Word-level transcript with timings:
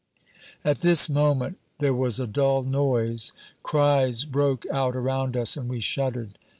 At 0.65 0.79
this 0.79 1.09
moment 1.11 1.59
there 1.77 1.93
was 1.93 2.19
a 2.19 2.25
dull 2.25 2.63
noise; 2.63 3.33
cries 3.61 4.25
broke 4.25 4.65
out 4.71 4.95
around 4.95 5.37
us, 5.37 5.55
and 5.55 5.69
we 5.69 5.79
shuddered. 5.79 6.39